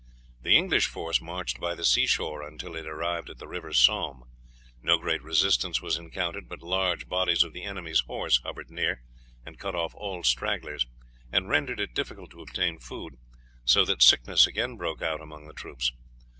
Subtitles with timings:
[0.41, 4.23] The English force marched by the sea shore until it arrived at the river Somme.
[4.81, 9.03] No great resistance was encountered, but large bodies of the enemy's horse hovered near
[9.45, 10.87] and cut off all stragglers,
[11.31, 13.19] and rendered it difficult to obtain food,
[13.63, 15.91] so that sickness again broke out among the troops.